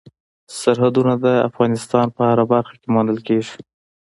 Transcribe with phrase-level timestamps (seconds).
[0.59, 3.55] سرحدونه د افغانستان په هره برخه کې موندل کېږي.